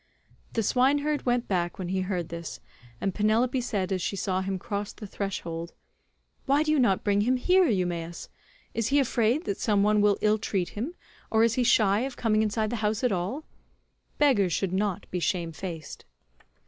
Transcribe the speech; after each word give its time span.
The 0.53 0.63
swineherd 0.63 1.27
went 1.27 1.47
back 1.47 1.77
when 1.77 1.89
he 1.89 2.01
heard 2.01 2.29
this, 2.29 2.59
and 2.99 3.13
Penelope 3.13 3.61
said 3.61 3.91
as 3.91 4.01
she 4.01 4.15
saw 4.15 4.41
him 4.41 4.57
cross 4.57 4.93
the 4.93 5.05
threshold, 5.05 5.73
"Why 6.47 6.63
do 6.63 6.71
you 6.71 6.79
not 6.79 7.03
bring 7.03 7.21
him 7.21 7.37
here, 7.37 7.67
Eumaeus? 7.67 8.27
Is 8.73 8.87
he 8.87 8.97
afraid 8.97 9.45
that 9.45 9.59
some 9.59 9.83
one 9.83 10.01
will 10.01 10.17
ill 10.21 10.39
treat 10.39 10.69
him, 10.69 10.95
or 11.29 11.43
is 11.43 11.53
he 11.53 11.63
shy 11.63 11.99
of 11.99 12.17
coming 12.17 12.41
inside 12.41 12.71
the 12.71 12.77
house 12.77 13.03
at 13.03 13.11
all? 13.11 13.43
Beggars 14.17 14.53
should 14.53 14.73
not 14.73 15.05
be 15.11 15.19
shamefaced." 15.19 16.05